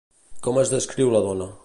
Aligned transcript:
Com 0.47 0.57
es 0.63 0.71
descriu 0.73 1.13
la 1.17 1.23
dona? 1.31 1.51